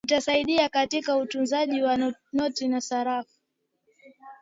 itasaidia 0.05 0.69
katika 0.69 1.17
utunzaji 1.17 1.81
wa 1.81 2.13
noti 2.33 2.67
na 2.67 2.81
sarafu 2.81 3.37